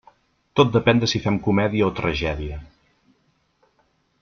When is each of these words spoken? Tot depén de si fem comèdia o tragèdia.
Tot 0.59 0.71
depén 0.75 1.01
de 1.03 1.09
si 1.11 1.21
fem 1.25 1.37
comèdia 1.49 1.91
o 1.91 1.93
tragèdia. 2.01 2.57